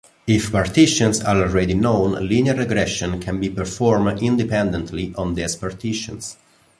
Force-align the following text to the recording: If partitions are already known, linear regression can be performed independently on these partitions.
If 0.25 0.51
partitions 0.51 1.21
are 1.21 1.43
already 1.43 1.75
known, 1.75 2.13
linear 2.27 2.55
regression 2.55 3.19
can 3.19 3.39
be 3.39 3.49
performed 3.51 4.17
independently 4.23 5.13
on 5.15 5.35
these 5.35 5.55
partitions. 5.55 6.37